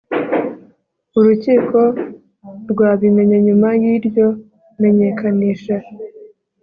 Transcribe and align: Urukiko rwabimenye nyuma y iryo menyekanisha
Urukiko 1.19 1.79
rwabimenye 2.71 3.37
nyuma 3.45 3.69
y 3.81 3.85
iryo 3.95 4.27
menyekanisha 4.79 5.75